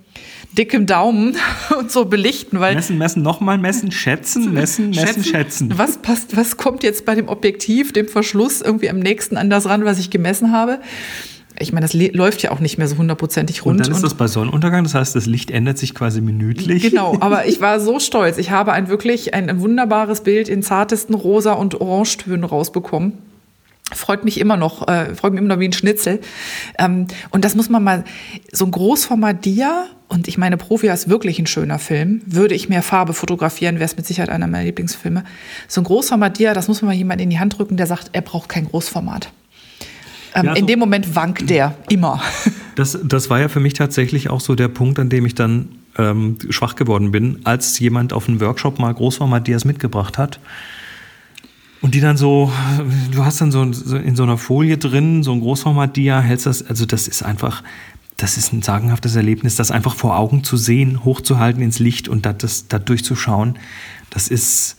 dickem 0.57 0.85
Daumen 0.85 1.35
und 1.79 1.91
so 1.91 2.05
belichten, 2.05 2.59
weil. 2.59 2.75
Messen, 2.75 2.97
messen, 2.97 3.21
nochmal 3.21 3.57
messen, 3.57 3.91
schätzen, 3.91 4.53
messen, 4.53 4.89
messen, 4.89 5.23
schätzen. 5.23 5.73
Was 5.77 5.97
passt, 5.97 6.35
was 6.35 6.57
kommt 6.57 6.83
jetzt 6.83 7.05
bei 7.05 7.15
dem 7.15 7.27
Objektiv, 7.27 7.93
dem 7.93 8.07
Verschluss 8.07 8.61
irgendwie 8.61 8.89
am 8.89 8.99
nächsten 8.99 9.37
an 9.37 9.49
das 9.49 9.67
ran, 9.67 9.85
was 9.85 9.99
ich 9.99 10.09
gemessen 10.09 10.51
habe? 10.51 10.79
Ich 11.57 11.71
meine, 11.71 11.85
das 11.85 11.93
läuft 11.93 12.41
ja 12.41 12.51
auch 12.51 12.59
nicht 12.59 12.77
mehr 12.77 12.87
so 12.87 12.97
hundertprozentig 12.97 13.63
rund. 13.63 13.79
Und 13.79 13.87
dann 13.87 13.95
ist 13.95 14.03
das 14.03 14.15
bei 14.15 14.27
Sonnenuntergang, 14.27 14.83
das 14.83 14.93
heißt, 14.93 15.15
das 15.15 15.25
Licht 15.25 15.51
ändert 15.51 15.77
sich 15.77 15.95
quasi 15.95 16.19
minütlich. 16.19 16.83
Genau, 16.83 17.15
aber 17.21 17.45
ich 17.45 17.61
war 17.61 17.79
so 17.79 17.99
stolz. 17.99 18.37
Ich 18.37 18.51
habe 18.51 18.73
ein 18.73 18.89
wirklich 18.89 19.33
ein 19.33 19.61
wunderbares 19.61 20.21
Bild 20.21 20.49
in 20.49 20.63
zartesten 20.63 21.15
Rosa- 21.15 21.53
und 21.53 21.79
Orangetönen 21.79 22.43
rausbekommen 22.43 23.13
freut 23.95 24.25
mich 24.25 24.39
immer 24.39 24.57
noch, 24.57 24.87
äh, 24.87 25.15
freut 25.15 25.33
mich 25.33 25.39
immer 25.39 25.53
noch 25.53 25.59
wie 25.59 25.67
ein 25.67 25.73
Schnitzel. 25.73 26.19
Ähm, 26.77 27.07
und 27.31 27.45
das 27.45 27.55
muss 27.55 27.69
man 27.69 27.83
mal, 27.83 28.03
so 28.51 28.65
ein 28.65 28.71
Großformat 28.71 29.43
Dia, 29.45 29.87
und 30.07 30.27
ich 30.27 30.37
meine, 30.37 30.57
Profia 30.57 30.93
ist 30.93 31.09
wirklich 31.09 31.39
ein 31.39 31.47
schöner 31.47 31.79
Film, 31.79 32.21
würde 32.25 32.53
ich 32.55 32.69
mehr 32.69 32.83
Farbe 32.83 33.13
fotografieren, 33.13 33.75
wäre 33.75 33.85
es 33.85 33.97
mit 33.97 34.05
Sicherheit 34.05 34.29
einer 34.29 34.47
meiner 34.47 34.65
Lieblingsfilme. 34.65 35.23
So 35.67 35.81
ein 35.81 35.83
Großformat 35.83 36.37
Dia, 36.37 36.53
das 36.53 36.67
muss 36.67 36.81
man 36.81 36.89
mal 36.89 36.95
jemand 36.95 37.21
in 37.21 37.29
die 37.29 37.39
Hand 37.39 37.57
drücken, 37.57 37.77
der 37.77 37.87
sagt, 37.87 38.09
er 38.13 38.21
braucht 38.21 38.49
kein 38.49 38.65
Großformat. 38.65 39.31
Ähm, 40.35 40.45
ja, 40.45 40.51
so 40.53 40.59
in 40.59 40.67
dem 40.67 40.79
Moment 40.79 41.15
wankt 41.15 41.49
der 41.49 41.75
immer. 41.89 42.21
Das, 42.75 42.99
das 43.01 43.29
war 43.29 43.39
ja 43.39 43.47
für 43.47 43.61
mich 43.61 43.71
tatsächlich 43.71 44.29
auch 44.29 44.41
so 44.41 44.53
der 44.53 44.67
Punkt, 44.67 44.99
an 44.99 45.07
dem 45.07 45.25
ich 45.25 45.33
dann 45.33 45.69
ähm, 45.97 46.37
schwach 46.49 46.75
geworden 46.75 47.11
bin, 47.11 47.39
als 47.45 47.79
jemand 47.79 48.11
auf 48.11 48.27
einem 48.27 48.41
Workshop 48.41 48.79
mal 48.79 48.93
Großformat-Dias 48.93 49.63
mitgebracht 49.63 50.17
hat. 50.17 50.41
Und 51.85 51.93
die 51.93 52.01
dann 52.01 52.17
so, 52.17 52.51
du 53.11 53.25
hast 53.25 53.41
dann 53.41 53.51
so, 53.51 53.71
so 53.71 53.95
in 53.95 54.15
so 54.15 54.23
einer 54.23 54.39
Folie 54.39 54.79
drin, 54.79 55.21
so 55.21 55.31
ein 55.33 55.39
Großformat-Dia, 55.39 56.19
hältst 56.19 56.47
das, 56.47 56.65
also 56.67 56.83
das 56.87 57.07
ist 57.07 57.21
einfach, 57.21 57.61
das 58.17 58.37
ist 58.37 58.53
ein 58.53 58.63
sagenhaftes 58.63 59.15
Erlebnis, 59.15 59.55
das 59.55 59.69
einfach 59.69 59.93
vor 59.93 60.17
Augen 60.17 60.43
zu 60.43 60.57
sehen, 60.57 61.05
hochzuhalten 61.05 61.61
ins 61.61 61.77
Licht 61.77 62.07
und 62.07 62.25
das, 62.25 62.67
da 62.69 62.79
durchzuschauen. 62.79 63.59
Das 64.09 64.29
ist, 64.29 64.77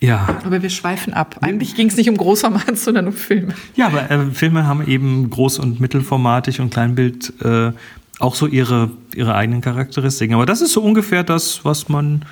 ja. 0.00 0.26
Aber 0.42 0.62
wir 0.62 0.70
schweifen 0.70 1.12
ab. 1.12 1.36
Eigentlich 1.42 1.74
ging 1.74 1.88
es 1.88 1.98
nicht 1.98 2.08
um 2.08 2.16
Großformat, 2.16 2.78
sondern 2.78 3.08
um 3.08 3.12
Filme. 3.12 3.52
Ja, 3.74 3.88
aber 3.88 4.10
äh, 4.10 4.30
Filme 4.30 4.66
haben 4.66 4.86
eben 4.86 5.28
Groß- 5.28 5.60
und 5.60 5.80
Mittelformatig 5.80 6.62
und 6.62 6.70
Kleinbild 6.70 7.34
äh, 7.44 7.72
auch 8.20 8.36
so 8.36 8.46
ihre, 8.46 8.90
ihre 9.14 9.34
eigenen 9.34 9.60
Charakteristiken. 9.60 10.34
Aber 10.34 10.46
das 10.46 10.62
ist 10.62 10.72
so 10.72 10.80
ungefähr 10.80 11.24
das, 11.24 11.62
was 11.66 11.90
man 11.90 12.24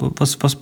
was, 0.00 0.42
was, 0.42 0.58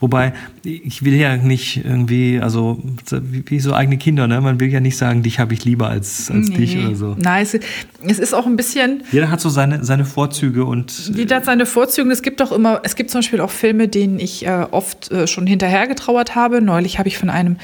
wobei, 0.00 0.32
ich 0.62 1.04
will 1.04 1.14
ja 1.14 1.36
nicht 1.36 1.84
irgendwie, 1.84 2.40
also 2.40 2.82
wie, 3.10 3.60
so 3.60 3.74
eigene 3.74 3.98
Kinder, 3.98 4.26
ne? 4.26 4.40
Man 4.40 4.60
will 4.60 4.68
ja 4.68 4.80
nicht 4.80 4.96
sagen, 4.96 5.22
dich 5.22 5.38
habe 5.38 5.54
ich 5.54 5.64
lieber 5.64 5.88
als, 5.88 6.30
als 6.30 6.48
nee. 6.48 6.56
dich 6.56 6.78
oder 6.78 6.94
so. 6.94 7.16
Nein, 7.18 7.42
es, 7.42 7.54
es, 8.02 8.18
ist 8.18 8.34
auch 8.34 8.46
ein 8.46 8.56
bisschen. 8.56 9.02
Jeder 9.12 9.30
hat 9.30 9.40
so 9.40 9.48
seine, 9.48 9.84
seine 9.84 10.04
Vorzüge 10.04 10.64
und. 10.64 11.10
Jeder 11.14 11.36
hat 11.36 11.44
seine 11.44 11.66
Vorzüge. 11.66 12.10
Es 12.10 12.22
gibt 12.22 12.40
auch 12.42 12.52
immer, 12.52 12.80
es 12.84 12.96
gibt 12.96 13.10
zum 13.10 13.20
Beispiel 13.20 13.40
auch 13.40 13.50
Filme, 13.50 13.88
denen 13.88 14.18
ich 14.18 14.46
äh, 14.46 14.66
oft 14.70 15.10
äh, 15.10 15.26
schon 15.26 15.46
hinterher 15.46 15.86
getrauert 15.86 16.34
habe. 16.34 16.60
Neulich 16.60 16.98
habe 16.98 17.08
ich 17.08 17.18
von 17.18 17.30
einem 17.30 17.56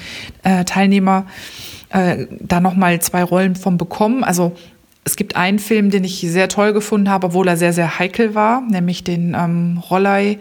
äh, 0.43 0.64
Teilnehmer 0.64 1.26
äh, 1.91 2.26
da 2.41 2.61
nochmal 2.61 3.00
zwei 3.00 3.23
Rollen 3.23 3.55
von 3.57 3.79
bekommen. 3.79 4.25
Also 4.25 4.57
es 5.05 5.17
gibt 5.17 5.37
einen 5.37 5.59
Film, 5.59 5.91
den 5.91 6.05
ich 6.05 6.21
sehr 6.21 6.49
toll 6.49 6.73
gefunden 6.73 7.11
habe, 7.11 7.29
obwohl 7.29 7.49
er 7.49 7.57
sehr, 7.57 7.73
sehr 7.73 7.99
heikel 7.99 8.35
war, 8.35 8.61
nämlich 8.62 9.05
den 9.05 9.35
ähm, 9.38 9.83
Rollei 9.91 10.38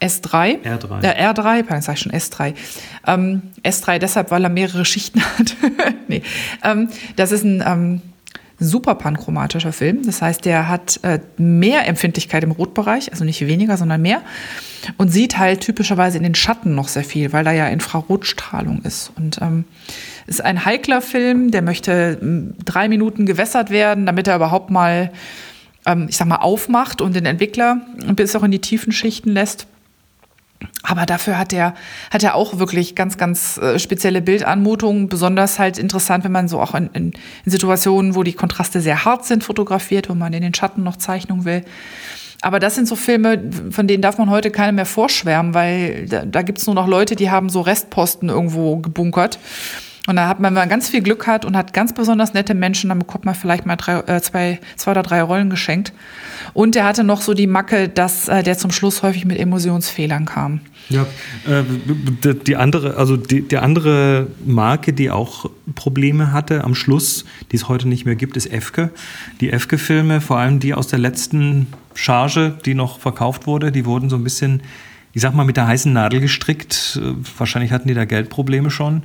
S3. 0.00 0.62
R3. 0.62 1.02
Äh, 1.02 1.28
R3, 1.28 1.62
pardon, 1.62 1.82
sag 1.82 1.94
ich 1.94 2.00
schon 2.00 2.12
S3. 2.12 2.54
Ähm, 3.06 3.42
S3 3.64 3.98
deshalb, 3.98 4.30
weil 4.30 4.44
er 4.44 4.50
mehrere 4.50 4.84
Schichten 4.84 5.20
hat. 5.38 5.56
nee. 6.08 6.22
Ähm, 6.62 6.88
das 7.16 7.32
ist 7.32 7.44
ein 7.44 7.62
ähm, 7.66 8.02
super 8.60 8.94
panchromatischer 8.94 9.72
Film. 9.72 10.04
Das 10.04 10.22
heißt, 10.22 10.44
der 10.44 10.68
hat 10.68 11.00
äh, 11.02 11.20
mehr 11.36 11.86
Empfindlichkeit 11.86 12.42
im 12.42 12.50
Rotbereich, 12.50 13.12
also 13.12 13.24
nicht 13.24 13.46
weniger, 13.46 13.76
sondern 13.76 14.02
mehr. 14.02 14.22
Und 14.96 15.08
sieht 15.10 15.38
halt 15.38 15.60
typischerweise 15.60 16.16
in 16.16 16.24
den 16.24 16.34
Schatten 16.34 16.74
noch 16.74 16.88
sehr 16.88 17.04
viel, 17.04 17.32
weil 17.32 17.44
da 17.44 17.52
ja 17.52 17.68
Infrarotstrahlung 17.68 18.82
ist. 18.82 19.12
Und 19.16 19.40
ähm, 19.42 19.64
ist 20.26 20.44
ein 20.44 20.64
heikler 20.64 21.00
Film, 21.00 21.50
der 21.50 21.62
möchte 21.62 22.18
drei 22.64 22.88
Minuten 22.88 23.26
gewässert 23.26 23.70
werden, 23.70 24.06
damit 24.06 24.28
er 24.28 24.36
überhaupt 24.36 24.70
mal, 24.70 25.10
ähm, 25.86 26.06
ich 26.08 26.16
sag 26.16 26.28
mal, 26.28 26.36
aufmacht 26.36 27.00
und 27.00 27.16
den 27.16 27.26
Entwickler 27.26 27.80
bis 28.14 28.36
auch 28.36 28.42
in 28.42 28.50
die 28.50 28.60
tiefen 28.60 28.92
Schichten 28.92 29.30
lässt. 29.30 29.66
Aber 30.82 31.06
dafür 31.06 31.38
hat 31.38 31.52
er, 31.52 31.74
hat 32.10 32.22
er 32.22 32.34
auch 32.34 32.58
wirklich 32.58 32.94
ganz, 32.94 33.16
ganz 33.16 33.58
äh, 33.58 33.78
spezielle 33.78 34.20
Bildanmutungen. 34.20 35.08
Besonders 35.08 35.58
halt 35.58 35.78
interessant, 35.78 36.24
wenn 36.24 36.32
man 36.32 36.48
so 36.48 36.60
auch 36.60 36.74
in, 36.74 36.90
in, 36.94 37.12
in, 37.44 37.50
Situationen, 37.50 38.14
wo 38.14 38.22
die 38.22 38.32
Kontraste 38.32 38.80
sehr 38.80 39.04
hart 39.04 39.24
sind, 39.24 39.44
fotografiert, 39.44 40.08
wo 40.08 40.14
man 40.14 40.32
in 40.32 40.42
den 40.42 40.54
Schatten 40.54 40.82
noch 40.82 40.96
Zeichnung 40.96 41.44
will. 41.44 41.64
Aber 42.40 42.60
das 42.60 42.74
sind 42.74 42.86
so 42.86 42.96
Filme, 42.96 43.42
von 43.70 43.86
denen 43.86 44.02
darf 44.02 44.18
man 44.18 44.30
heute 44.30 44.50
keine 44.50 44.72
mehr 44.72 44.86
vorschwärmen, 44.86 45.54
weil 45.54 46.06
da, 46.06 46.24
da 46.24 46.42
gibt's 46.42 46.66
nur 46.66 46.74
noch 46.74 46.86
Leute, 46.86 47.16
die 47.16 47.30
haben 47.30 47.48
so 47.48 47.60
Restposten 47.60 48.28
irgendwo 48.28 48.76
gebunkert. 48.76 49.38
Und 50.08 50.16
da 50.16 50.26
hat 50.26 50.40
man, 50.40 50.54
wenn 50.54 50.62
man 50.62 50.68
ganz 50.70 50.88
viel 50.88 51.02
Glück 51.02 51.26
hat 51.26 51.44
und 51.44 51.54
hat 51.54 51.74
ganz 51.74 51.92
besonders 51.92 52.32
nette 52.32 52.54
Menschen, 52.54 52.88
dann 52.88 52.98
bekommt 52.98 53.26
man 53.26 53.34
vielleicht 53.34 53.66
mal 53.66 53.76
drei, 53.76 53.98
äh, 53.98 54.22
zwei, 54.22 54.58
zwei 54.76 54.92
oder 54.92 55.02
drei 55.02 55.20
Rollen 55.20 55.50
geschenkt. 55.50 55.92
Und 56.54 56.74
er 56.76 56.86
hatte 56.86 57.04
noch 57.04 57.20
so 57.20 57.34
die 57.34 57.46
Macke, 57.46 57.90
dass 57.90 58.26
äh, 58.26 58.42
der 58.42 58.56
zum 58.56 58.70
Schluss 58.70 59.02
häufig 59.02 59.26
mit 59.26 59.38
Emulsionsfehlern 59.38 60.24
kam. 60.24 60.60
Ja, 60.88 61.02
äh, 61.46 61.62
die 62.46 62.56
andere, 62.56 62.96
also 62.96 63.18
die, 63.18 63.42
die 63.42 63.58
andere 63.58 64.28
Marke, 64.46 64.94
die 64.94 65.10
auch 65.10 65.50
Probleme 65.74 66.32
hatte 66.32 66.64
am 66.64 66.74
Schluss, 66.74 67.26
die 67.52 67.56
es 67.56 67.68
heute 67.68 67.86
nicht 67.86 68.06
mehr 68.06 68.16
gibt, 68.16 68.38
ist 68.38 68.50
Efke. 68.50 68.88
Die 69.42 69.52
Efke-Filme, 69.52 70.22
vor 70.22 70.38
allem 70.38 70.58
die 70.58 70.72
aus 70.72 70.86
der 70.86 71.00
letzten 71.00 71.66
Charge, 71.94 72.56
die 72.64 72.72
noch 72.72 72.98
verkauft 72.98 73.46
wurde, 73.46 73.72
die 73.72 73.84
wurden 73.84 74.08
so 74.08 74.16
ein 74.16 74.24
bisschen, 74.24 74.62
ich 75.12 75.20
sag 75.20 75.34
mal, 75.34 75.44
mit 75.44 75.58
der 75.58 75.66
heißen 75.66 75.92
Nadel 75.92 76.20
gestrickt. 76.20 76.98
Äh, 76.98 77.12
wahrscheinlich 77.36 77.72
hatten 77.72 77.88
die 77.88 77.94
da 77.94 78.06
Geldprobleme 78.06 78.70
schon. 78.70 79.02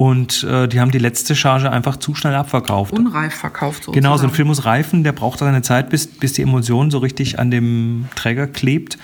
Und 0.00 0.44
äh, 0.44 0.66
die 0.66 0.80
haben 0.80 0.92
die 0.92 0.98
letzte 0.98 1.36
Charge 1.36 1.70
einfach 1.70 1.98
zu 1.98 2.14
schnell 2.14 2.34
abverkauft. 2.34 2.94
Unreif 2.94 3.34
verkauft 3.34 3.84
sozusagen. 3.84 4.02
Genau, 4.02 4.16
so 4.16 4.24
ein 4.24 4.30
Film 4.30 4.48
muss 4.48 4.64
reifen, 4.64 5.04
der 5.04 5.12
braucht 5.12 5.40
seine 5.40 5.60
Zeit, 5.60 5.90
bis, 5.90 6.06
bis 6.06 6.32
die 6.32 6.40
Emulsion 6.40 6.90
so 6.90 6.96
richtig 6.96 7.38
an 7.38 7.50
dem 7.50 8.06
Träger 8.14 8.46
klebt. 8.46 8.96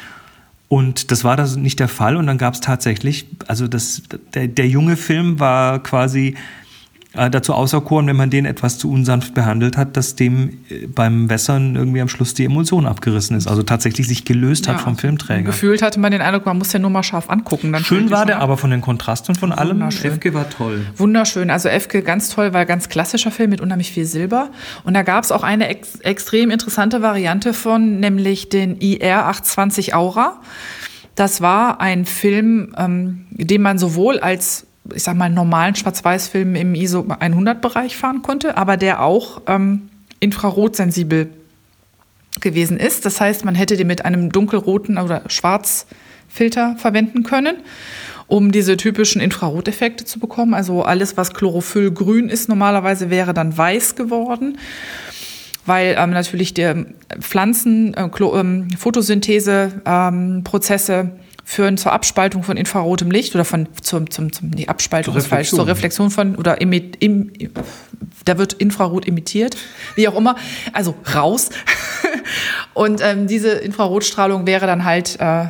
Und 0.68 1.10
das 1.10 1.22
war 1.22 1.36
da 1.36 1.44
nicht 1.54 1.80
der 1.80 1.88
Fall. 1.88 2.16
Und 2.16 2.26
dann 2.26 2.38
gab 2.38 2.54
es 2.54 2.62
tatsächlich, 2.62 3.26
also 3.46 3.68
das, 3.68 4.04
der, 4.32 4.48
der 4.48 4.68
junge 4.68 4.96
Film 4.96 5.38
war 5.38 5.82
quasi 5.82 6.34
äh, 7.16 7.30
dazu 7.30 7.54
auserkoren, 7.54 8.06
wenn 8.06 8.16
man 8.16 8.30
den 8.30 8.44
etwas 8.44 8.78
zu 8.78 8.90
unsanft 8.90 9.34
behandelt 9.34 9.76
hat, 9.76 9.96
dass 9.96 10.16
dem 10.16 10.58
äh, 10.68 10.86
beim 10.86 11.28
Wässern 11.28 11.76
irgendwie 11.76 12.00
am 12.00 12.08
Schluss 12.08 12.34
die 12.34 12.44
Emulsion 12.44 12.86
abgerissen 12.86 13.36
ist. 13.36 13.46
Also 13.46 13.62
tatsächlich 13.62 14.06
sich 14.06 14.24
gelöst 14.24 14.66
ja, 14.66 14.74
hat 14.74 14.80
vom 14.80 14.96
Filmträger. 14.96 15.44
Gefühlt 15.44 15.82
hatte 15.82 16.00
man 16.00 16.12
den 16.12 16.20
Eindruck, 16.20 16.46
man 16.46 16.58
muss 16.58 16.72
ja 16.72 16.78
nur 16.78 16.90
mal 16.90 17.02
scharf 17.02 17.30
angucken. 17.30 17.72
Dann 17.72 17.84
Schön 17.84 18.10
war 18.10 18.26
der 18.26 18.40
aber 18.40 18.56
von 18.56 18.70
den 18.70 18.80
Kontrasten 18.80 19.34
und 19.34 19.40
von 19.40 19.52
allem. 19.52 19.82
Efke 19.82 20.34
war 20.34 20.48
toll. 20.48 20.86
Wunderschön. 20.96 21.50
Also 21.50 21.68
Efke 21.68 22.02
ganz 22.02 22.28
toll, 22.28 22.52
weil 22.52 22.66
ganz 22.66 22.88
klassischer 22.88 23.30
Film 23.30 23.50
mit 23.50 23.60
unheimlich 23.60 23.90
viel 23.90 24.04
Silber. 24.04 24.50
Und 24.84 24.94
da 24.94 25.02
gab 25.02 25.24
es 25.24 25.32
auch 25.32 25.42
eine 25.42 25.68
ex 25.68 25.96
extrem 26.00 26.50
interessante 26.50 27.02
Variante 27.02 27.52
von, 27.52 28.00
nämlich 28.00 28.48
den 28.48 28.78
IR 28.78 29.26
820 29.26 29.94
Aura. 29.94 30.40
Das 31.14 31.40
war 31.40 31.80
ein 31.80 32.04
Film, 32.04 32.74
ähm, 32.76 33.26
den 33.30 33.62
man 33.62 33.78
sowohl 33.78 34.20
als 34.20 34.65
ich 34.94 35.02
sag 35.02 35.16
mal, 35.16 35.30
normalen 35.30 35.74
Schwarz-Weiß-Film 35.74 36.54
im 36.54 36.74
ISO 36.74 37.00
100-Bereich 37.00 37.96
fahren 37.96 38.22
konnte, 38.22 38.56
aber 38.56 38.76
der 38.76 39.02
auch 39.02 39.42
ähm, 39.46 39.88
infrarotsensibel 40.20 41.28
gewesen 42.40 42.78
ist. 42.78 43.06
Das 43.06 43.20
heißt, 43.20 43.44
man 43.44 43.54
hätte 43.54 43.76
den 43.76 43.86
mit 43.86 44.04
einem 44.04 44.30
dunkelroten 44.30 44.98
oder 44.98 45.22
Schwarzfilter 45.26 46.76
verwenden 46.78 47.22
können, 47.22 47.56
um 48.26 48.52
diese 48.52 48.76
typischen 48.76 49.20
Infraroteffekte 49.20 50.04
zu 50.04 50.18
bekommen. 50.18 50.54
Also 50.54 50.82
alles, 50.82 51.16
was 51.16 51.32
Chlorophyllgrün 51.32 52.28
ist, 52.28 52.48
normalerweise 52.48 53.10
wäre 53.10 53.34
dann 53.34 53.56
weiß 53.56 53.96
geworden 53.96 54.58
weil 55.66 55.96
ähm, 55.98 56.10
natürlich 56.10 56.54
der 56.54 56.86
Pflanzen, 57.20 57.92
äh, 57.94 58.08
ähm, 58.08 58.68
Photosynthese-Prozesse 58.78 60.94
ähm, 60.94 61.10
führen 61.48 61.78
zur 61.78 61.92
Abspaltung 61.92 62.42
von 62.42 62.56
infrarotem 62.56 63.08
Licht 63.08 63.36
oder 63.36 63.44
von 63.44 63.68
zum, 63.80 64.10
zum, 64.10 64.32
zum 64.32 64.50
die 64.50 64.68
Abspaltung 64.68 65.14
zur 65.14 65.20
ist 65.20 65.28
falsch, 65.28 65.50
zur 65.50 65.64
Reflexion 65.68 66.10
von 66.10 66.34
oder 66.34 66.60
emit, 66.60 66.96
im, 66.98 67.32
da 68.24 68.36
wird 68.36 68.54
Infrarot 68.54 69.06
emittiert, 69.06 69.56
wie 69.94 70.08
auch 70.08 70.16
immer, 70.16 70.34
also 70.72 70.96
raus. 71.14 71.50
Und 72.74 73.00
ähm, 73.00 73.28
diese 73.28 73.50
Infrarotstrahlung 73.52 74.44
wäre 74.44 74.66
dann 74.66 74.84
halt, 74.84 75.20
äh, 75.20 75.46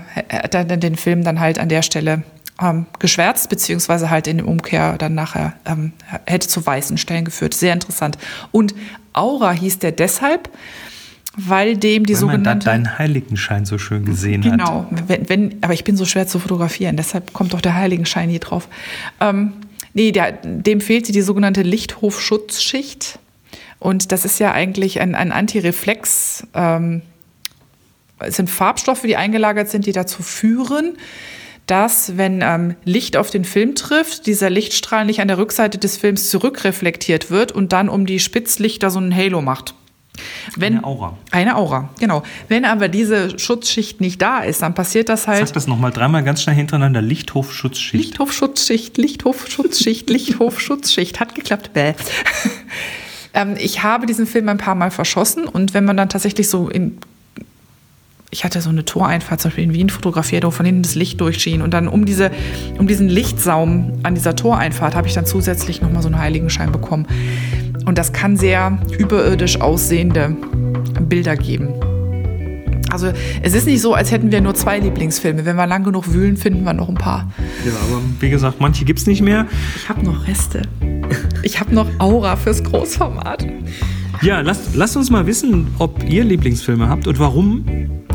dann 0.51 0.81
den 0.81 0.97
Film 0.97 1.25
dann 1.25 1.41
halt 1.41 1.59
an 1.59 1.71
der 1.71 1.81
Stelle 1.81 2.25
ähm, 2.61 2.85
geschwärzt, 2.99 3.49
beziehungsweise 3.49 4.11
halt 4.11 4.27
in 4.27 4.43
Umkehr 4.43 4.99
dann 4.99 5.15
nachher 5.15 5.55
ähm, 5.65 5.95
hätte 6.27 6.47
zu 6.47 6.65
weißen 6.65 6.99
Stellen 6.99 7.25
geführt. 7.25 7.55
Sehr 7.55 7.73
interessant. 7.73 8.19
Und 8.53 8.75
Aura 9.15 9.53
hieß 9.53 9.79
der 9.79 9.93
deshalb, 9.93 10.51
weil 11.37 11.77
dem 11.77 12.07
die 12.07 12.15
weil 12.15 12.21
sogenannte. 12.21 12.49
Man 12.51 12.61
da 12.61 12.89
deinen 12.89 12.99
Heiligenschein 12.99 13.67
so 13.67 13.79
schön 13.79 14.05
gesehen 14.05 14.41
genau, 14.41 14.83
hat. 14.83 14.91
Genau, 14.91 15.03
wenn, 15.07 15.29
wenn, 15.29 15.57
aber 15.61 15.75
ich 15.75 15.85
bin 15.85 15.97
so 15.97 16.05
schwer 16.05 16.27
zu 16.27 16.39
fotografieren, 16.39 16.97
deshalb 16.97 17.33
kommt 17.33 17.53
doch 17.53 17.61
der 17.61 17.75
Heiligenschein 17.75 18.29
hier 18.31 18.41
drauf. 18.41 18.69
Ähm, 19.21 19.53
nee, 19.93 20.13
der, 20.13 20.33
dem 20.33 20.81
fehlte 20.81 21.13
die 21.13 21.23
sogenannte 21.23 21.63
Lichthofschutzschicht. 21.63 23.19
Und 23.79 24.11
das 24.13 24.25
ist 24.25 24.41
ja 24.41 24.53
eigentlich 24.53 25.01
ein, 25.01 25.15
ein 25.15 25.33
Antireflex. 25.33 26.47
Ähm, 26.55 27.03
es 28.19 28.37
sind 28.37 28.49
Farbstoffe, 28.49 29.03
die 29.03 29.17
eingelagert 29.17 29.69
sind, 29.69 29.85
die 29.85 29.93
dazu 29.93 30.23
führen, 30.23 30.97
dass, 31.67 32.17
wenn 32.17 32.41
ähm, 32.43 32.77
Licht 32.85 33.17
auf 33.17 33.29
den 33.31 33.45
Film 33.45 33.75
trifft, 33.75 34.27
dieser 34.27 34.49
Lichtstrahl 34.49 35.05
nicht 35.05 35.21
an 35.21 35.29
der 35.29 35.37
Rückseite 35.37 35.77
des 35.77 35.99
Films 35.99 36.31
zurückreflektiert 36.31 37.31
wird 37.31 37.53
und 37.53 37.73
dann 37.73 37.91
um 37.91 38.07
die 38.07 38.21
Spitzlichter 38.21 38.91
so 38.91 39.01
ein 39.01 39.15
Halo 39.15 39.43
macht. 39.43 39.75
Wenn, 40.57 40.75
eine 40.75 40.85
Aura. 40.85 41.17
Eine 41.31 41.57
Aura, 41.57 41.91
genau. 41.99 42.23
Wenn 42.49 42.65
aber 42.65 42.89
diese 42.89 43.39
Schutzschicht 43.39 44.01
nicht 44.01 44.21
da 44.23 44.41
ist, 44.41 44.63
dann 44.63 44.75
passiert 44.75 45.09
das 45.09 45.27
halt. 45.27 45.47
Sag 45.47 45.55
das 45.55 45.67
nochmal 45.67 45.93
dreimal 45.93 46.23
ganz 46.25 46.43
schnell 46.43 46.57
hintereinander. 46.57 47.03
Lichthofschutzschicht. 47.03 47.95
Lichthofschutzschicht, 47.95 48.99
Lichthofschutzschicht, 48.99 50.11
Lichthofschutzschicht. 50.11 51.21
Hat 51.21 51.35
geklappt, 51.35 51.73
bäh. 51.73 51.95
ähm, 53.35 53.55
ich 53.59 53.83
habe 53.83 54.07
diesen 54.07 54.27
Film 54.27 54.49
ein 54.49 54.59
paar 54.59 54.75
Mal 54.75 54.91
verschossen 54.91 55.45
und 55.45 55.75
wenn 55.75 55.85
man 55.85 55.97
dann 55.97 56.09
tatsächlich 56.09 56.49
so 56.49 56.69
in 56.69 56.99
ich 58.31 58.45
hatte 58.45 58.61
so 58.61 58.71
eine 58.71 58.85
Toreinfahrt 58.85 59.41
zum 59.41 59.51
Beispiel 59.51 59.65
in 59.65 59.73
Wien 59.73 59.89
fotografiert, 59.89 60.45
wo 60.45 60.51
von 60.51 60.67
hinten 60.67 60.83
das 60.83 60.95
Licht 60.95 61.21
durchschien. 61.21 61.63
Und 61.63 61.73
dann 61.73 61.89
um, 61.89 62.05
diese, 62.05 62.31
um 62.79 62.87
diesen 62.87 63.09
Lichtsaum 63.09 64.01
an 64.03 64.15
dieser 64.15 64.37
Toreinfahrt 64.37 64.95
habe 64.95 65.09
ich 65.09 65.15
dann 65.15 65.27
zusätzlich 65.27 65.81
nochmal 65.81 66.03
so 66.03 66.09
einen 66.09 66.19
Heiligenschein 66.19 66.73
bekommen. 66.73 67.07
Und 67.87 67.97
das 67.99 68.13
kann 68.13 68.37
sehr 68.37 68.79
überirdisch 68.99 69.61
aussehende 69.61 70.37
Bilder 71.09 71.37
geben. 71.37 71.69
Also 72.91 73.09
es 73.43 73.55
ist 73.55 73.67
nicht 73.67 73.81
so, 73.81 73.95
als 73.95 74.11
hätten 74.11 74.31
wir 74.33 74.41
nur 74.41 74.55
zwei 74.55 74.79
Lieblingsfilme. 74.79 75.45
Wenn 75.45 75.57
wir 75.57 75.67
lang 75.67 75.85
genug 75.85 76.13
wühlen, 76.13 76.37
finden 76.37 76.65
wir 76.65 76.73
noch 76.73 76.89
ein 76.89 76.95
paar. 76.95 77.31
Ja, 77.65 77.73
aber 77.89 78.01
wie 78.21 78.31
gesagt, 78.31 78.61
manche 78.61 78.85
gibt 78.85 78.99
es 78.99 79.07
nicht 79.07 79.23
mehr. 79.23 79.47
Ich 79.77 79.89
habe 79.89 80.05
noch 80.05 80.27
Reste. 80.27 80.63
Ich 81.43 81.61
habe 81.61 81.75
noch 81.75 81.87
Aura 81.99 82.37
fürs 82.37 82.63
Großformat. 82.63 83.47
Ja, 84.23 84.41
lasst, 84.41 84.75
lasst 84.75 84.97
uns 84.97 85.11
mal 85.11 85.27
wissen, 85.27 85.69
ob 85.79 86.09
ihr 86.09 86.25
Lieblingsfilme 86.25 86.89
habt 86.89 87.07
und 87.07 87.19
warum. 87.19 87.67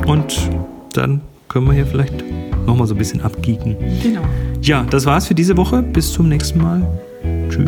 Und 0.06 0.50
dann 0.94 1.22
können 1.48 1.68
wir 1.68 1.74
hier 1.74 1.86
vielleicht 1.86 2.24
nochmal 2.66 2.88
so 2.88 2.96
ein 2.96 2.98
bisschen 2.98 3.22
abgeeken. 3.22 3.76
Genau. 4.02 4.22
Ja, 4.62 4.84
das 4.90 5.06
war's 5.06 5.28
für 5.28 5.36
diese 5.36 5.56
Woche. 5.58 5.82
Bis 5.82 6.12
zum 6.12 6.28
nächsten 6.28 6.62
Mal. 6.62 6.86
Tschüss. 7.50 7.68